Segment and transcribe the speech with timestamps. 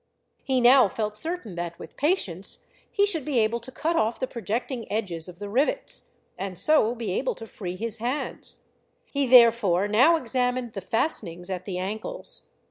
[0.43, 4.25] He now felt certain that, with patience, he should be able to cut off the
[4.25, 8.63] projecting edges of the rivets, and so be able to free his hands.
[9.05, 12.47] He, therefore, now examined the fastenings at the ankles.